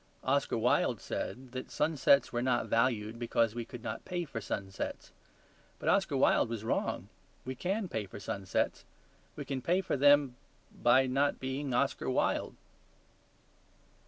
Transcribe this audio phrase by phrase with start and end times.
[0.23, 5.11] Oscar Wilde said that sunsets were not valued because we could not pay for sunsets.
[5.77, 7.07] But Oscar Wilde was wrong;
[7.45, 8.83] we can pay for sunsets.
[9.35, 10.37] We can pay for them
[10.81, 12.55] by not being Oscar Wilde.